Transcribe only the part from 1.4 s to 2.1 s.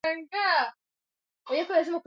lakini tena